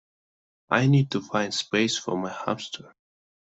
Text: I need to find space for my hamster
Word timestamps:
I 0.71 0.87
need 0.87 1.11
to 1.11 1.21
find 1.21 1.53
space 1.53 1.95
for 1.95 2.17
my 2.17 2.33
hamster 2.33 2.95